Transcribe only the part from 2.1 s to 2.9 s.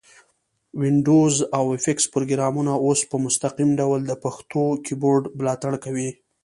پروګرامونه